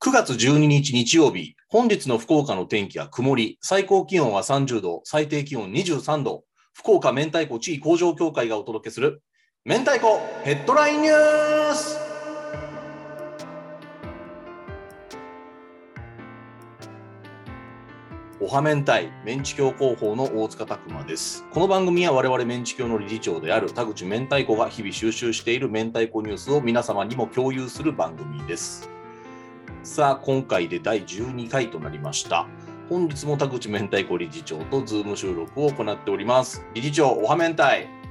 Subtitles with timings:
[0.00, 9.24] 9月12日日曜日、本日の福岡の天気は曇り、最高気温は30度、最低気温23度、福岡明太子地位向上協会がお届けする、
[9.64, 11.98] 明太子ヘッドラインニュース
[18.40, 21.44] おは明太、メンチ協広報の大塚拓馬です。
[21.50, 28.88] この番組は我々メンチ協の理事長である田口明太子が日々収集している明太子ニュースを皆様にも共有する番組です。
[29.88, 32.46] さあ、今回で第12回となりました。
[32.90, 36.62] 本日も田口明太子理事長とズーム収録を行っております。
[36.74, 37.62] 理事長、おは明太。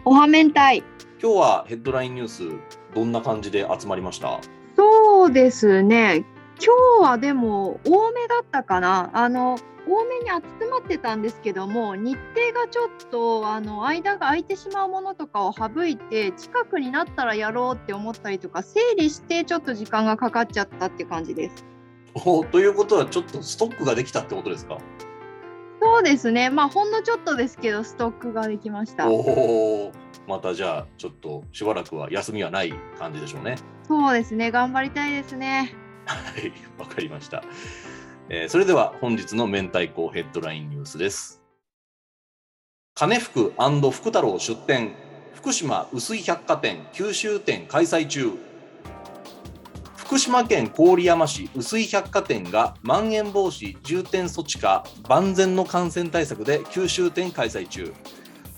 [0.04, 0.60] おは明太。
[0.60, 0.84] 今
[1.22, 2.50] 日はヘッドラインニュース、
[2.96, 4.40] どんな感じで集まりました？
[4.76, 6.26] そうですね。
[6.60, 9.12] 今日はでも多めだったかな。
[9.14, 9.60] あの
[9.90, 21.66] 多めに集まってたんですけども、日程がちょっとあの間が空いてしまうものとかを省いて、近くになったらやろうって思ったりとか、整理してちょっと時間がかかっちゃったって感じです。
[22.26, 24.78] おということは、ちょっとストックができたってことですか？
[25.82, 26.50] そうですね。
[26.50, 29.08] まあほんのちょっとですけど、ストックができました。
[29.08, 29.92] おお、
[30.28, 33.58] またじゃあ、ちょっとしばらくは休みはない感じでしょうね。
[33.88, 34.52] そうですね。
[34.52, 35.76] 頑張りたいですね。
[36.08, 37.44] はい、わかりました。
[38.30, 41.42] えーそれでは本日の明太子ヘッドラインニュースです。
[42.94, 44.96] 金福福太郎出店、
[45.34, 48.34] 福島薄い百貨店九州店開催中。
[49.96, 57.94] 福島県郡山市薄い百貨店がまん延防止重点措置下万全の感染対策で九州店開催中。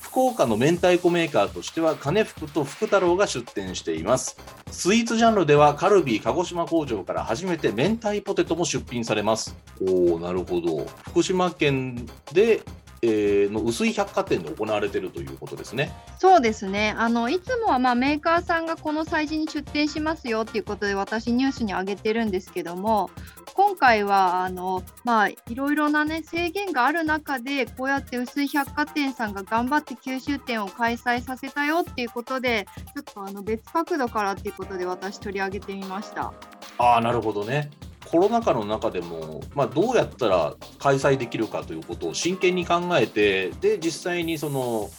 [0.09, 4.37] 福岡の明太子メーカーとしては金福と福太郎が出店しています。
[4.71, 9.55] スイーツジャンルではカルビー鹿児島工場から初めて明太ポテトも出品されます。
[9.79, 10.83] おお、なるほど。
[11.09, 12.63] 福島県で、
[13.01, 15.91] えーの薄い百貨店で行われているということですね。
[16.17, 16.93] そうですね。
[16.97, 23.09] あのいつもはまあメーカーさんがこの催事に出店しますよっていうことで私ニュースに上げてるんですけども、
[23.53, 36.33] 今回はあのまあいろいろなね制限がある中でこうやって薄い百貨店さんが頑張って九州店を開催させたよっていうことで、ちょっとあの別角度からっていうことで私取り上げてみました。
[36.77, 37.71] ああ、なるほどね。
[38.11, 44.89] コロナ禍の中でも、まあ、どうやったら開催できるかということを真剣に考えて、で、実際にその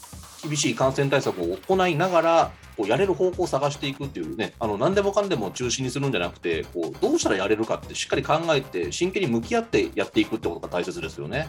[0.43, 11.49] 厳しい感染対策を行いながら、こうやれる方向を探していくっていうね、あの何でもかんでも中止にするんじゃなくて、こうどうしたらやれるかってしっかり考えて、真剣に向き合ってやっていくってことが大切ですよね。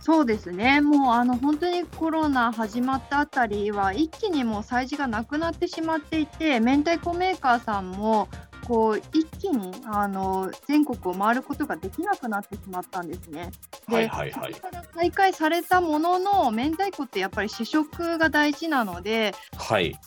[0.00, 8.28] そうですね、もうあの本当にコロナ始まったあたりは、一気にもう催事がなくなってしまっていて、明太子メーカーさんも、
[8.70, 13.50] こう一気にあの全国を回ることができなくなってしまったんですね。
[13.88, 14.38] で、はいはいか
[14.70, 19.98] ら再開されたものの、明太子ってやっぱり試食が大事なので、はい。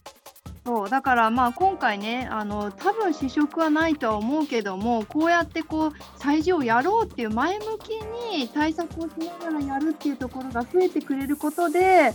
[0.66, 7.90] そうだからまあ今回ねあの多分試食はないとは思うけどもこうやってこう催事をやろうっていう前向き
[8.38, 12.14] に対策をしながらやるっていうところが増えてくれることで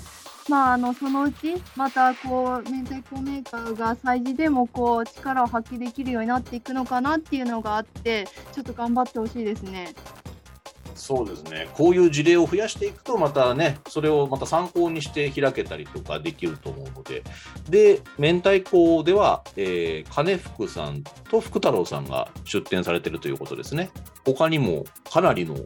[0.48, 9.94] まあ、あのそのうちまたこう明太子メーカーが催事でもこう力を発揮できるようになっていくのかなっていうのがあってちょっと頑張ってほしいですね。
[10.98, 17.22] そうですね、こういう事例を増やしていくと、またね、それをまた参考にして開けたりとかできると思うので、
[17.70, 23.91] で、明太子では、えー金福さんと福太郎さんが出店されてるということですね。
[24.25, 25.56] 他にもかなりの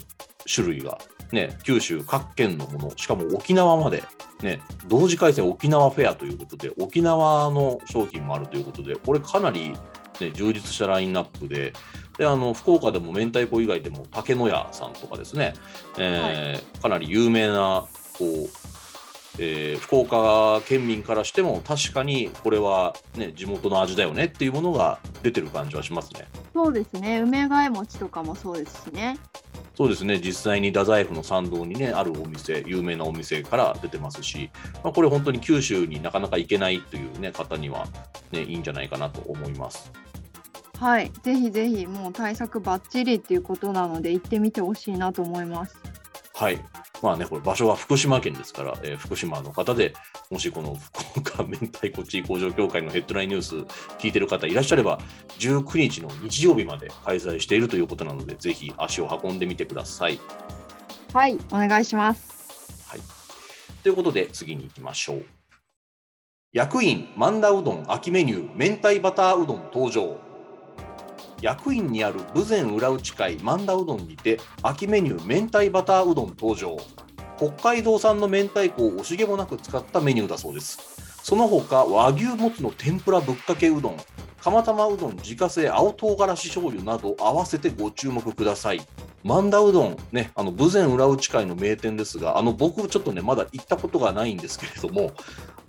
[0.52, 0.98] 種類が、
[1.32, 4.04] ね、九州各県のもの、しかも沖縄まで、
[4.42, 9.70] ね、同時開催沖縄フェアということで、沖縄の商品もあるということで、これかなり、
[10.20, 11.72] ね、充実したラインナップで、
[12.18, 15.54] であの福岡でも明太子以外でも竹野屋さんとかですね、
[15.98, 17.86] えーかなり有名な
[18.18, 18.48] こう、
[19.38, 26.28] えー福岡県民からしても確かにこれは、ね、地元の味だよねっていうものが出てる感じはしますね。
[26.52, 29.18] そうですね梅ヶえ餅とかもそうですしね。
[29.74, 34.50] そうですね実際に太宰府の参道に、ね、あるお店有名なお店から出てますし、
[34.84, 37.86] まあ、これ本当に九州になかなか行けないという、ね、方には、
[38.32, 39.90] ね、いいんじゃないかなと思います。
[40.78, 45.76] はい、ぜひぜひもう対策ばっちりっていうことなので行ってみてほしいなと思います。
[46.42, 46.58] はい。
[47.00, 49.94] まあね、これ場所は福島県ですから、えー福島の方で、
[50.28, 53.54] もしこの福岡明太子地位工場協会のヘッドラインニュース
[54.00, 54.98] 聞いてる方いらっしゃれば、
[55.38, 60.18] 19日の日曜日まで開催しているということなので、ぜひ足を運んでみてください。
[61.12, 62.90] はい、お願いします。
[62.90, 63.00] はい。
[63.84, 65.24] ということで、次に行きましょう。
[66.52, 70.31] 役員万田うどん秋メニュー明太バターうどん登場。
[71.42, 76.78] 役員にある豊前裏内会万田うどんにて秋メニュー明太バターうどん登場
[77.36, 80.78] 北海道産の明太子を惜しげもなく使ったメニューだそうです
[81.22, 83.96] その他和牛もつの天ぷらぶっかけうどん
[84.42, 88.80] 釜玉うどん自家製青唐辛子醤油など合わせてご注目ください。
[89.22, 95.12] 万田うどん、ね、あの、豊前裏内会の名店ですが、あの、僕ちょっとね、まだ行ったことがないんですけれども、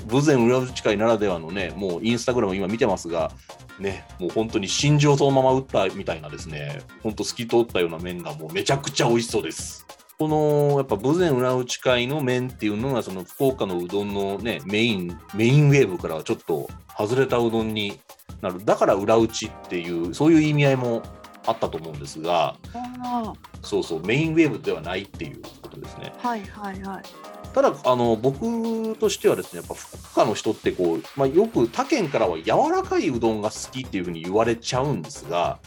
[0.03, 3.31] 豊前裏内会ならではのね、もうインスタグラム今見てますが、
[3.79, 9.85] ね、もう本当に真珠をそのまま打ったみたいなですね、本当透き通ったような麺がもうめちゃくちゃ美味しそうです。
[10.19, 17.99] このやっぱ豊前裏内会の麺っていうのがその福岡のうどんのねメインメインウェーブからはちょっと外れたうどんに
[18.41, 21.03] なるだから裏打ちっていうそういう意味合いも
[21.45, 22.55] あったと思うんですが
[23.03, 23.33] あ
[23.63, 27.32] そうそうメインウェーブではないっていうことですねあ、はいはいはい。
[27.53, 35.59] ただあの僕としてはですねやっぱ福岡の人ってこう、まあ、よく他県からは柔らかいうどんが好きっていうふうに言われちゃうんですが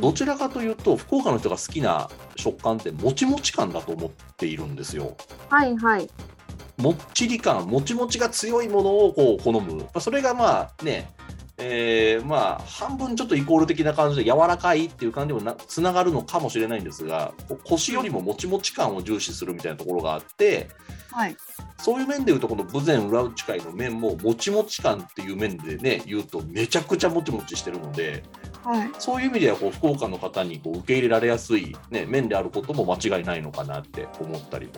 [0.00, 5.16] どちらかというと福岡の人が好きな食感ってもちもち感だと思っているんですよ。
[5.48, 6.08] はいはい。
[6.76, 9.76] もっちり感、もちもちが強いものをこう好む。
[9.76, 11.10] まあそれがまあね、
[11.60, 17.32] えーまあ半分ちょっとイコール的な感じで柔らかいっていう感じにもなつながるのかもしれないんですが、
[17.64, 20.68] 腰よりももちもち感を重視するみたいなところがあって、
[21.10, 21.36] はい。
[21.78, 28.22] そういう面でいうと、この豊前裏打ち会の面ももちもち感っていう面でね、言うとめちゃくちゃもちもちしてるので、
[28.62, 28.90] はい。
[28.98, 34.72] そういう意味ではこう福岡の方にこう受け入れられやすい、ね、面であることも間違いないのかなって思ったりも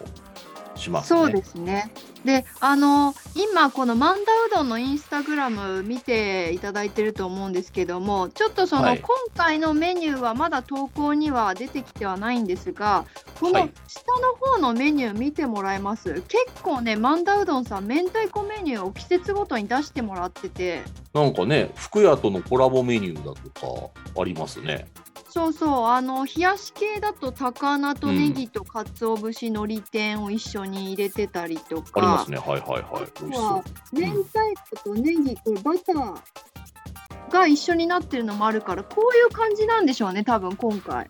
[0.80, 1.20] しますね。
[1.20, 1.92] そうですね。
[2.24, 13.06] で、あの今この万田うどんのインスタグラム見ていただいてると思うんですけども、ちょっとその、はい今回のメニューはまだ投稿には出てきてはないんですが、
[13.38, 16.22] このはい下の方のメニュー見てもらえます？
[16.22, 20.82] 結構ね、万田うどんさん明太子メニューを季節ごとに出してもらってて、
[21.14, 24.86] なんかね、福屋とのコラボメニューだとかありますね。
[25.32, 32.00] そうそう、あの冷やし系だと高菜とネギと鰹節のり天を一緒に入れてたりとか。
[32.00, 32.38] ありますね。
[32.38, 33.08] はいはいはい。
[33.20, 33.62] 美味しそう。
[33.92, 34.38] 明太
[34.76, 41.08] 子とネギとバターが一緒になってるのもあるからこういう感じなんでしょうね多分今回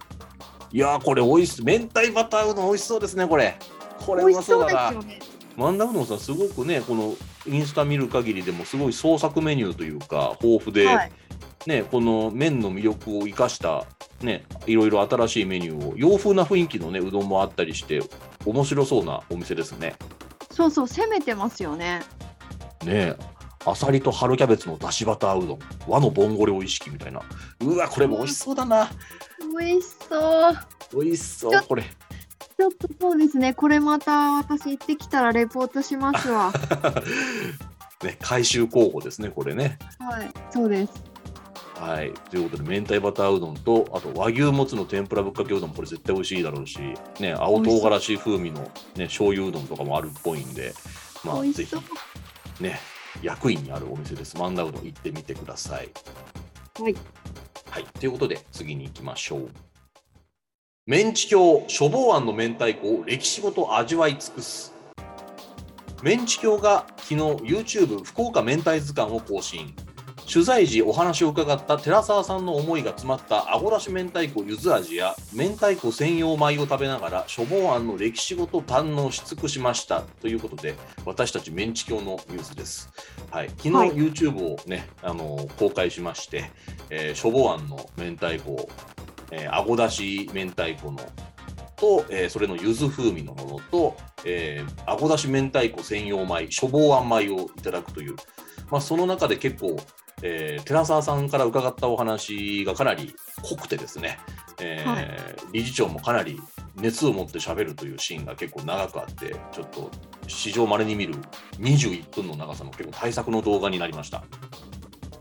[0.73, 1.65] いやー、これ美味しい。
[1.65, 3.57] 明太バターうどん美味しそうですね、これ。
[4.05, 4.69] これ美味しそう。
[4.69, 5.19] ですよね
[5.57, 7.15] 万田うどんさん、すごくね、この
[7.47, 11.13] インスタ見る限りでも、すごい創作メニューというか、豊富で、はい
[11.67, 13.85] ね、この麺の魅力を生かした、
[14.23, 18.03] ね、いろいろ新しいメニューを、洋風な雰囲気のね、うどんもあったりして、
[18.45, 19.95] 面白そうなお店ですね。
[20.51, 22.01] そうそう攻めてますよね
[22.85, 23.15] ね
[23.65, 27.21] あさりと春キャベツのだしバターうどん、和のボンゴレを意識みたいな。
[27.61, 28.91] うわ、これも美味しそうだな。
[29.59, 31.83] 美味しそう美味しそう、これ。
[31.83, 36.53] ちょっとそうですねこれまた私行ってきたらレポートしますわ
[38.05, 39.79] ね、回収候補ですね、これね。
[39.99, 41.10] はいそうです
[41.81, 42.13] はい。
[42.31, 46.79] ということで、明太バターうどんと、あと和牛もつの天ぷらぶっかけうどん、これ絶対美味しいだろうし、
[47.19, 48.61] ね、青唐辛子風味の、
[48.97, 50.75] ね、醤油うどんとかもあるっぽいんで、
[51.25, 51.75] まあ、ぜひ
[52.61, 52.79] ね、
[53.23, 54.37] 役員にあるお店です。
[54.37, 55.89] 万田うどん行ってみてください。
[56.79, 56.95] はい
[57.71, 57.85] はい。
[57.99, 59.49] ということで、次に行きましょう。
[60.87, 64.75] メンチ協処方案の明太子を歴史ごと味わい尽くす。
[66.03, 69.75] メンチ協が昨日 YouTube 福岡明太図鑑を更新。
[70.33, 82.91] 取材時お話を伺った寺澤さんの思いが詰まったあごだし明太子ゆず味や明太子専用米を食べながら処方案の歴史ごと堪能し尽くしましたということで私たちメンチ協のニュースです。
[83.31, 83.91] はい、昨日はい。
[83.91, 86.51] YouTube をね、あの公開しまして、
[86.91, 88.69] えー、処方案の明太子、
[89.33, 90.99] えー、あごだし明太子の
[91.81, 98.17] と、えーそれの柚子風味のものと、えー、あごだし明太子専用米、処方案米をいただくという、
[98.71, 99.77] まあ、その中で結構、
[100.23, 104.19] えー寺澤さんから伺ったお話がかなり濃くてですね、
[104.61, 105.09] えーはい
[105.53, 106.41] 理事長もかなり
[106.77, 109.91] 熱を持って喋るというシーンが結構長くあって、ちょっと
[110.29, 111.15] 史上稀に見る
[111.59, 114.23] 21分の長さの結構対策の動画になりました。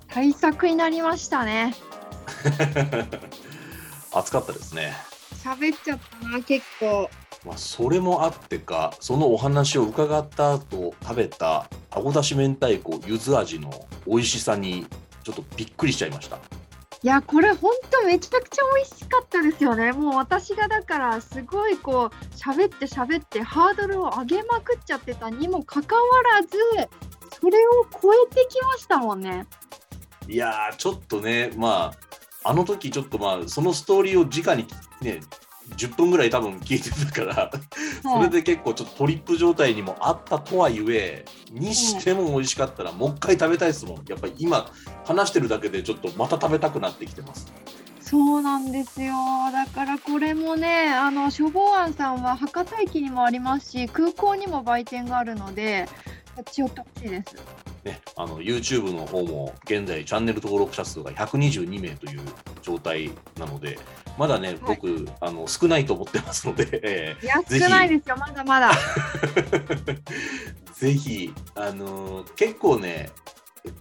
[0.07, 1.75] 対策になりましたね
[4.13, 4.93] 熱かったですね。
[5.43, 7.09] 喋っちゃったな結構
[7.45, 14.85] まあ、それもあってか、そのお話を伺った後食べたあごだし明太子ゆず味の美味しさに
[15.23, 16.37] ちょっとびっくりしちゃいました。
[17.01, 26.01] いやこれほんとめちゃくちゃ美味しかったですよねもう私がだからすごいこう喋って喋ってハードルを上げまくっちゃってたにもかかわ
[26.35, 26.49] らず
[27.39, 29.47] それを超えてきましたもんね
[30.27, 31.93] いやー、ちょっとね、ま
[32.43, 34.67] あ、あの時ちょっとまあ、そのストーリーを直に
[35.01, 35.21] ね、
[35.77, 37.51] 10分ぐらい多分聞いてたから、
[38.01, 44.05] それで結構ちょっとトリップ状態にもあったとはいえ、にしても美味しかったら、もう一回食べたいですもん。
[44.07, 44.71] やっぱり今、
[45.05, 47.51] 話してるだけでちょっとまた食べたくなってきてます。
[48.09, 49.13] そうなんですよ
[49.51, 55.87] だからこれもねあの処方案さんは博多駅にもありますし空港にも売店があるので
[56.35, 57.35] 立ち寄ってほしいです
[57.83, 62.21] ね、あの YouTube の方も現在チャンネル登録者数が122名という
[62.61, 63.79] 状態なので、
[64.17, 68.71] まだね、はい僕、あの少ないと思ってますので、 えいや、少ないですよ、まだまだ。
[68.73, 69.99] ー
[70.73, 73.09] ぜひ、あのー結構ね、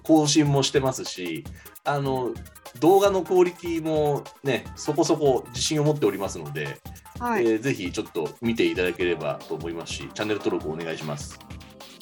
[0.02, 1.45] 更新もしてますし、
[1.85, 2.33] あの
[2.81, 6.78] 動画のクオリティもね、そこそこ自信を持っておりますので、
[7.19, 7.47] はい。
[7.47, 11.38] えーぜひちょっと見ていただければと思いますし、チャンネル登録お願いします。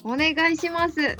[0.05, 1.17] お願いします。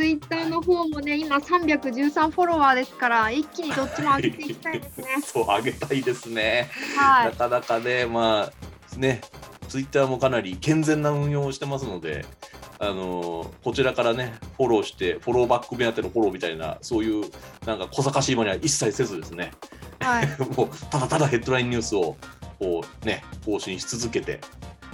[0.00, 5.06] ツイッターの方もね、今313フォロワーですから、一気にどっちも上げていきたいですね。
[5.22, 6.70] そう、あげたいですね。
[6.96, 7.24] は。
[7.24, 9.20] ないかなかね、まあ、ね、
[9.68, 12.24] ツイッターもかなり健全な運用をしてますので、
[12.78, 17.30] あのーこちらからね、フォローして、フォローバック目当てのフォローみたいな、そういう、
[17.66, 19.50] なんか小賢しいものは一切せずですね、
[19.98, 20.28] はい。
[20.56, 22.16] もう、ただただヘッドラインニュースを、
[22.58, 24.40] こうね、更新し続けて、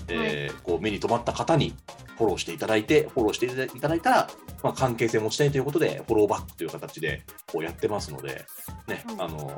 [0.08, 1.74] えーこう目に留まった方に
[2.16, 4.28] フォローしていただいて、フォローしていただいたら、
[4.62, 7.22] まあ、関係性を持ちたいということで、フォローバックという形で
[7.52, 8.46] こうやってますので、
[8.88, 9.56] ね、うんあの、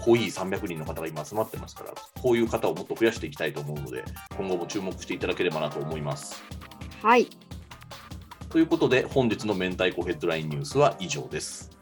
[0.00, 4.04] 濃い300人の方が今集まってますから、こういう方をもっと増やしていきたいと思うので、
[4.36, 6.42] 今後も注目していただければなと思います。
[7.02, 7.28] はい。
[8.48, 11.73] ということで、本日の明太子ヘッドラインニュースは以上です。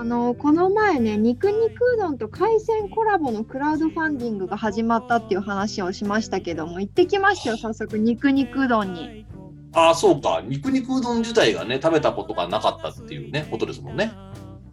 [0.00, 9.26] あのこの前ね、肉肉うどんと海鮮コラボのクラウドファンディングが始まったっていう話をしましたけども、行ってきましたよ、早速、肉肉うどんに。
[9.74, 14.10] ああ、そうか、肉肉うどん自体がね、食べたことがなかったっていうね、ことですもんね。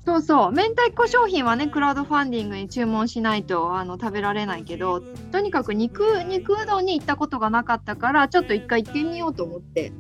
[0.06, 5.02] そうそう、明太子商品はね、クラウドファンディングに注文しないとあの食べられないけど、
[5.34, 9.92] とにかく肉肉うどんに行ったことがなかったから、ちょっと一回行ってみようと思って。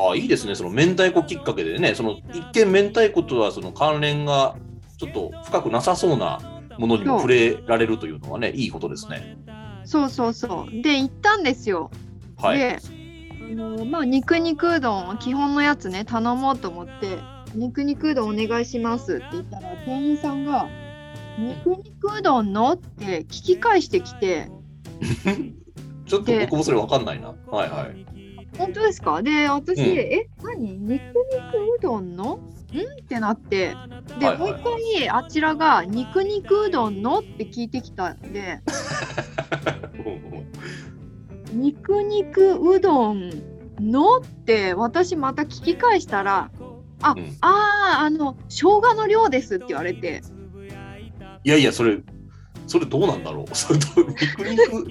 [0.00, 0.54] ああ、いいですね。
[0.54, 4.56] その明太子きっかけでね、その一見明太子とはその関連が
[4.96, 6.40] ちょっと深くなさそうな
[6.78, 9.36] ものにも触れられるというのはね、いいことですね。
[9.84, 10.82] そうそうそう。
[10.82, 11.90] で、行ったんですよ。
[12.38, 12.58] はい。
[12.58, 12.78] で、
[13.42, 17.18] あのまあ、肉肉うどん、基本のやつね、頼もうと思って、
[17.54, 20.68] 肉肉うどんお願いしますって言ったら、店員さんが、
[21.38, 24.50] 肉肉うどんのって聞き返してきて、
[26.06, 27.28] ちょっと僕もそれわかんないな。
[27.50, 28.10] はいはい。
[28.58, 29.22] 本当ですか？
[29.22, 29.98] で、私、うん。
[29.98, 30.78] え、何？
[30.78, 31.14] 肉肉
[31.78, 32.36] うどんの？
[32.36, 32.38] ん？
[32.38, 32.40] っ
[33.08, 33.74] てなって、
[34.18, 37.20] で、はいはいもう一回、あちらが肉肉うどんの？
[37.20, 38.60] って聞いてきたんで、
[41.52, 43.30] 肉肉うどん
[43.80, 44.18] の？
[44.18, 46.50] って私また聞き返したら、
[47.02, 47.36] あ、うん。
[47.40, 50.22] あーあの生姜の量ですって言われて、
[51.44, 51.98] いやいや、それ、
[52.66, 53.54] それどうなんだろう？
[53.54, 54.86] それと肉肉、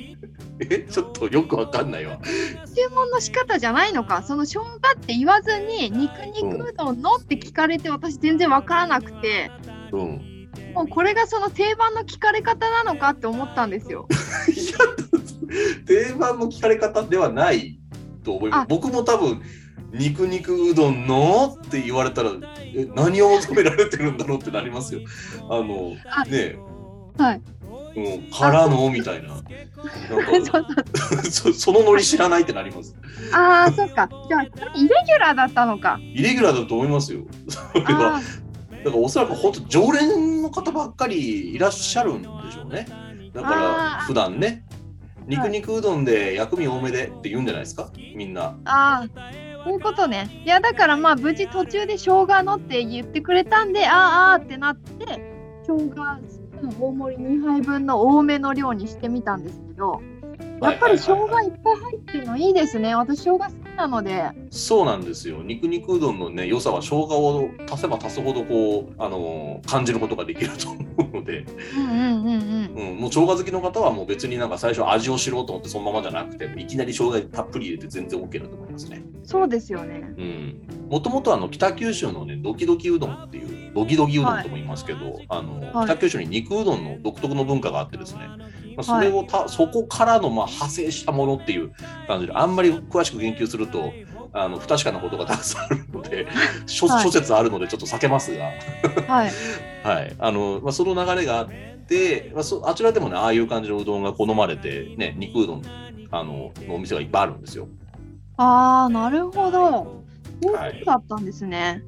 [0.60, 2.20] え、ちょっとよくわかんないわ。
[2.24, 9.52] 注文の仕方じゃないのか、その生姜って言わずに肉肉うどんのって聞かれて私全然わからなくて、
[9.92, 10.40] うん。
[10.74, 14.08] もうこれがその定番の聞かれ方なのかって思ったんですよ。
[14.54, 14.78] いや、
[15.86, 17.80] 定番の聞かれ方ではない
[18.24, 18.66] と思いますあ。
[18.68, 19.42] 僕も多分、
[19.92, 22.32] 肉肉うどんのって言われたら、
[22.76, 25.02] え何を求められてるんだろうってなりますよ。
[25.50, 26.58] あの、あね
[27.18, 27.42] はい。
[27.96, 29.30] え、うん、からのみたいな。
[29.30, 29.42] なん
[30.46, 32.96] そうかそそのノリ知らないってなります。
[33.34, 34.10] ああ、そっか。
[34.28, 34.52] じゃあ、イレ
[34.84, 36.00] ギュラーだったのか。
[36.02, 37.22] イレギュラーだと思いますよ。
[37.48, 38.18] それは。
[38.18, 38.22] あ
[38.84, 42.88] だからおそらく本当常連の方ばっかりいらっしゃるんでしょうね。
[43.34, 44.64] だから普段ね、
[45.28, 48.44] 肉肉うどんで薬味多めでって言うんじゃないですか、みんな。
[48.44, 49.08] あああ、
[49.64, 50.42] そういうことね。
[50.46, 55.06] いや、だからまあ、無事途中で生姜のって言ってくれたんで、ああ、ああってなって、
[55.68, 56.04] 生姜
[56.68, 60.02] 大盛り2杯分の多めの量にしてみたんですけど、
[60.62, 62.96] やっぱり生姜いっぱい入ってるのいいですね。
[62.96, 63.40] 私、生姜
[63.80, 64.30] なので。
[64.50, 65.42] そうなんですよ。
[65.42, 70.80] 肉肉うどんのね、良さは生姜を足せば足すほどこう、あのー感じることができると思
[71.14, 71.46] うので、
[72.98, 79.04] もう生姜好きの方はもう別になんか最初味を知ろうと思ってそのままじゃなくて、いきなり生姜たっぷり入れて全然 OK だと思いますね。
[79.24, 80.02] そうですよね。
[80.18, 80.62] うん。
[80.90, 88.22] もともとあの北九州のね、ドキドキうどんっていう、ドキドキうどんとも言いますけど、あの、はい北九州に肉うどんの独特の文化があってですね、
[88.80, 91.72] まあ、それをた、そこからのまあ派生したものっていう
[92.08, 93.92] 感じで、あんまり詳しく言及すると、
[94.32, 96.28] あの不確かなことがたくさんあるので、
[96.66, 98.46] 諸はい諸説あるのでちょっと避けますが、
[99.08, 99.32] はい。
[99.84, 101.50] はい、あの、まあ、その流れがあっ
[101.88, 105.62] て、まあ、そあちらでもね、ああいう感じのうどんが好まれて、ね、肉うどん
[106.12, 107.68] あののお店がいっぱいあるんですよ。
[108.38, 110.04] ああ、なるほど。
[110.42, 111.84] そうだったんですね。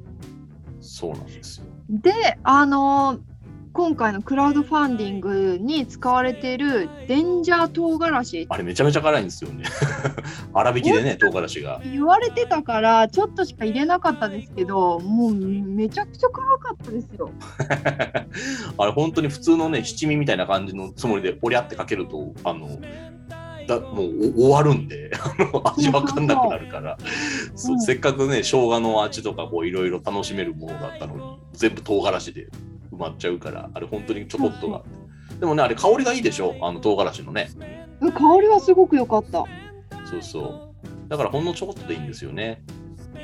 [0.80, 1.64] そうなんですよ。
[1.88, 3.31] で、あのー
[3.72, 9.64] 今回のクラウドファンディングに使われているデンジャー唐辛子あれめちゃめちゃ辛いんですよね。
[10.52, 11.80] 粗挽きでね、唐辛子が。
[11.82, 17.30] 言われてたからちょっとしか入れなかったですけどもうめちゃくちゃ辛かったですよ。
[18.76, 22.68] あれ本当に普通のね、七味みたいな感じのつもりで、おりゃってかけると、あの、
[23.66, 25.10] だもう終わるんで
[25.76, 26.98] 味わかんなくなるから、
[27.54, 32.71] せっかくね生姜の味とかこういろいろ楽しめるものだったのに全部唐辛子で埋
[33.02, 34.82] まっちゃうからあれ本当にちょこっとが。
[35.40, 36.56] でもねあれ香りがいいでしょ？
[36.62, 37.50] あの唐辛子のね。
[38.00, 38.12] うん。
[38.12, 39.44] 香りはすごく良かった。
[40.04, 40.74] そうそう。
[41.08, 42.62] だからほんのちょこっとでいいんですよね。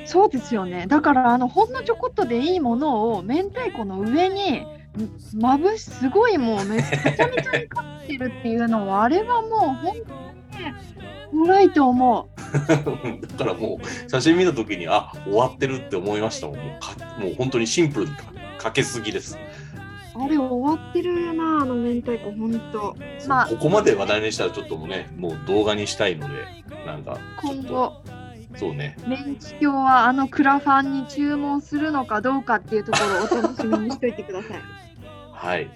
[0.05, 0.87] そうですよね。
[0.89, 4.67] だからあのほんのちょこっとでいいものを明太子の上にん
[5.35, 10.01] まぶしすごいもうめめちゃめちゃにかってるっていうのはあれはもう本当に
[10.65, 10.75] ね
[11.47, 12.39] 辛いと思う。
[13.27, 16.57] だからもう写真見た時にあ終わってるって思いましたもん。
[16.57, 18.25] もうかもう本当にシンプルにか
[18.59, 19.39] かけすぎです
[20.21, 22.97] あれ終わってるなあの明太子本当。
[23.29, 26.45] まあここまで話題にしたらちょっともうねもう動画にしたいので
[26.85, 28.03] なんか今後
[28.57, 34.61] そうねメンチ教はあのクラファンに注文するのかどうかっていうところをお楽しみにしといてください。
[35.33, 35.71] はい。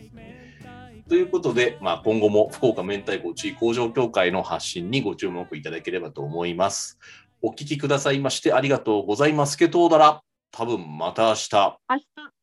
[1.08, 6.98] ということで、まあ、今後も福岡明太子地位工場協会の発信にご注目いただければと思います。
[7.42, 9.58] お聞きくださいましてありがとうございます。
[9.58, 10.22] けとうだら、
[10.52, 11.78] 多分また明日。
[11.90, 12.41] 明日